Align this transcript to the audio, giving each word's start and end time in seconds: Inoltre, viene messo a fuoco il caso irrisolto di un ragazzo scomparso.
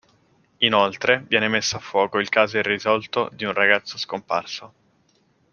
Inoltre, 0.57 1.23
viene 1.27 1.47
messo 1.47 1.75
a 1.75 1.79
fuoco 1.79 2.17
il 2.17 2.27
caso 2.27 2.57
irrisolto 2.57 3.29
di 3.33 3.45
un 3.45 3.53
ragazzo 3.53 3.99
scomparso. 3.99 4.73